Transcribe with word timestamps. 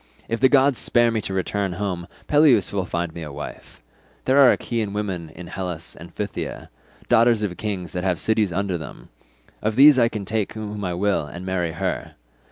If 0.27 0.39
the 0.39 0.49
gods 0.49 0.79
spare 0.79 1.11
me 1.11 1.21
to 1.21 1.31
return 1.35 1.73
home, 1.73 2.07
Peleus 2.25 2.73
will 2.73 2.85
find 2.85 3.13
me 3.13 3.21
a 3.21 3.31
wife; 3.31 3.83
there 4.25 4.39
are 4.39 4.51
Achaean 4.51 4.93
women 4.93 5.29
in 5.29 5.45
Hellas 5.45 5.95
and 5.95 6.11
Phthia, 6.11 6.69
daughters 7.07 7.43
of 7.43 7.55
kings 7.57 7.91
that 7.91 8.03
have 8.03 8.19
cities 8.19 8.51
under 8.51 8.79
them; 8.79 9.09
of 9.61 9.75
these 9.75 9.99
I 9.99 10.09
can 10.09 10.25
take 10.25 10.53
whom 10.53 10.83
I 10.83 10.95
will 10.95 11.27
and 11.27 11.45
marry 11.45 11.73
her. 11.73 12.15